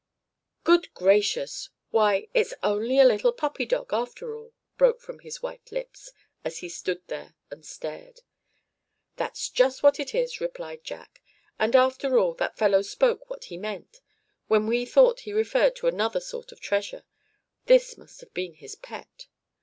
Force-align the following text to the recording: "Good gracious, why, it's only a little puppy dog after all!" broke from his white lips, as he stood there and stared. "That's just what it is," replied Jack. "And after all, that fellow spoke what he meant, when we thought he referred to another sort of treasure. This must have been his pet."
"Good 0.63 0.91
gracious, 0.95 1.69
why, 1.91 2.27
it's 2.33 2.55
only 2.63 2.97
a 2.97 3.03
little 3.05 3.31
puppy 3.31 3.67
dog 3.67 3.93
after 3.93 4.35
all!" 4.35 4.55
broke 4.75 4.99
from 4.99 5.19
his 5.19 5.43
white 5.43 5.71
lips, 5.71 6.09
as 6.43 6.57
he 6.57 6.69
stood 6.69 7.03
there 7.07 7.35
and 7.51 7.63
stared. 7.63 8.21
"That's 9.17 9.47
just 9.47 9.83
what 9.83 9.99
it 9.99 10.15
is," 10.15 10.41
replied 10.41 10.83
Jack. 10.83 11.21
"And 11.59 11.75
after 11.75 12.17
all, 12.17 12.33
that 12.33 12.57
fellow 12.57 12.81
spoke 12.81 13.29
what 13.29 13.43
he 13.43 13.57
meant, 13.57 14.01
when 14.47 14.65
we 14.65 14.87
thought 14.87 15.19
he 15.19 15.33
referred 15.33 15.75
to 15.75 15.85
another 15.87 16.19
sort 16.19 16.51
of 16.51 16.59
treasure. 16.59 17.03
This 17.67 17.95
must 17.95 18.21
have 18.21 18.33
been 18.33 18.55
his 18.55 18.73
pet." 18.73 19.27